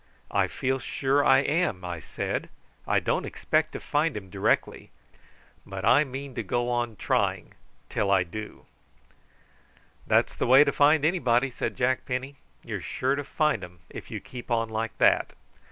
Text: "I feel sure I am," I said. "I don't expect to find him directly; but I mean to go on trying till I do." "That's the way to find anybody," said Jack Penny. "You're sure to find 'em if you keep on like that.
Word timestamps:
"I 0.31 0.47
feel 0.47 0.79
sure 0.79 1.23
I 1.23 1.41
am," 1.41 1.85
I 1.85 1.99
said. 1.99 2.49
"I 2.87 2.99
don't 2.99 3.23
expect 3.23 3.71
to 3.73 3.79
find 3.79 4.17
him 4.17 4.31
directly; 4.31 4.89
but 5.63 5.85
I 5.85 6.03
mean 6.05 6.33
to 6.33 6.41
go 6.41 6.71
on 6.71 6.95
trying 6.95 7.53
till 7.87 8.09
I 8.09 8.23
do." 8.23 8.65
"That's 10.07 10.33
the 10.33 10.47
way 10.47 10.63
to 10.63 10.71
find 10.71 11.05
anybody," 11.05 11.51
said 11.51 11.77
Jack 11.77 12.07
Penny. 12.07 12.37
"You're 12.63 12.81
sure 12.81 13.13
to 13.13 13.23
find 13.23 13.63
'em 13.63 13.81
if 13.91 14.09
you 14.09 14.19
keep 14.19 14.49
on 14.49 14.69
like 14.69 14.97
that. 14.97 15.33